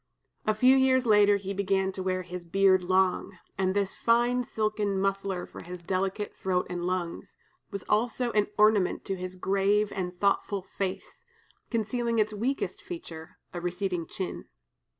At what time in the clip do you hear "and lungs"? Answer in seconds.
6.71-7.35